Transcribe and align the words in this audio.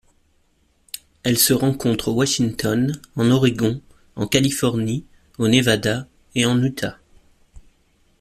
Elle 1.21 1.37
se 1.37 1.53
rencontre 1.53 2.07
au 2.07 2.13
Washington, 2.15 2.99
en 3.15 3.29
Oregon, 3.29 3.79
en 4.15 4.25
Californie, 4.25 5.05
au 5.37 5.47
Nevada 5.47 6.07
et 6.33 6.43
en 6.47 6.59
Utah. 6.63 6.97